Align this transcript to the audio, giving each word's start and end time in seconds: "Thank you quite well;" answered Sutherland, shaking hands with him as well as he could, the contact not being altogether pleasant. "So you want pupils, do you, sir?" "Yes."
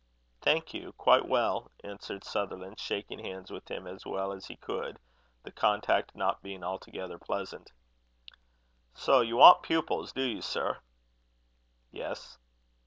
"Thank 0.41 0.73
you 0.73 0.93
quite 0.93 1.27
well;" 1.27 1.69
answered 1.83 2.23
Sutherland, 2.23 2.79
shaking 2.79 3.19
hands 3.19 3.51
with 3.51 3.69
him 3.69 3.85
as 3.85 4.03
well 4.03 4.31
as 4.31 4.47
he 4.47 4.55
could, 4.55 4.97
the 5.43 5.51
contact 5.51 6.15
not 6.15 6.41
being 6.41 6.63
altogether 6.63 7.19
pleasant. 7.19 7.71
"So 8.95 9.21
you 9.21 9.37
want 9.37 9.61
pupils, 9.61 10.11
do 10.11 10.23
you, 10.23 10.41
sir?" 10.41 10.79
"Yes." 11.91 12.39